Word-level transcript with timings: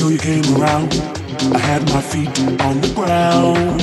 Till 0.00 0.10
you 0.10 0.18
came 0.18 0.56
around, 0.56 0.94
I 1.54 1.58
had 1.58 1.82
my 1.92 2.00
feet 2.00 2.28
on 2.62 2.80
the 2.80 2.90
ground. 2.94 3.80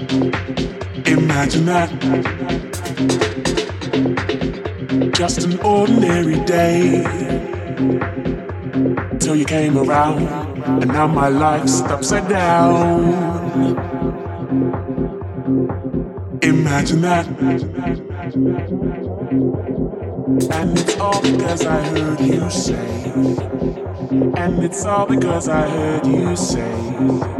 Imagine 0.00 1.66
that. 1.66 1.90
Just 5.12 5.44
an 5.44 5.60
ordinary 5.60 6.42
day. 6.46 7.04
Till 9.18 9.36
you 9.36 9.44
came 9.44 9.76
around, 9.76 10.26
and 10.82 10.88
now 10.88 11.06
my 11.06 11.28
life's 11.28 11.82
upside 11.82 12.30
down. 12.30 13.12
Imagine 16.40 17.02
that. 17.02 17.26
And 20.50 20.78
it's 20.78 20.96
all 20.98 21.20
because 21.20 21.66
I 21.66 21.82
heard 21.88 22.20
you 22.20 22.48
say. 22.48 23.12
And 24.36 24.64
it's 24.64 24.86
all 24.86 25.04
because 25.04 25.48
I 25.50 25.68
heard 25.68 26.06
you 26.06 26.34
say. 26.36 27.39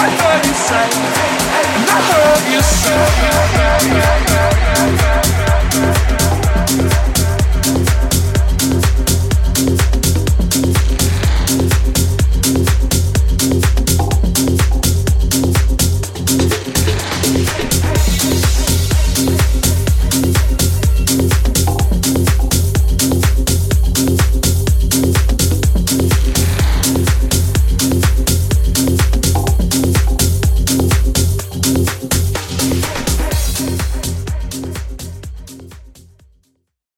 I 0.00 0.08
heard 0.20 0.46
you 0.46 0.54
say 0.54 1.17